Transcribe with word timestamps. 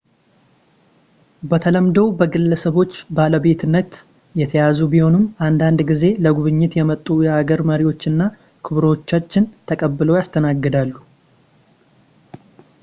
በተለምዶው 1.49 2.07
በግለሰቦች 2.19 2.93
ባለቤትነት 3.17 3.91
የተያዙ 4.39 4.79
ቢሆንም 4.93 5.25
አንዳንድ 5.47 5.81
ጊዜ 5.89 6.03
ለጉብኝት 6.27 6.77
የመጡ 6.79 7.05
የሀገር 7.27 7.61
መሪዎችና 7.71 8.31
ክቡራኖችን 8.67 9.51
ተቀብለው 9.71 10.17
ያስተናግዳሉ 10.21 10.93